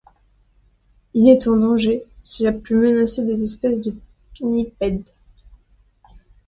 Il 1.13 1.29
est 1.29 1.47
en 1.47 1.57
danger, 1.57 2.01
c'est 2.23 2.43
la 2.43 2.53
plus 2.53 2.75
menacée 2.79 3.23
des 3.23 3.43
espèces 3.43 3.81
de 3.81 3.93
pinnipèdes. 4.33 5.07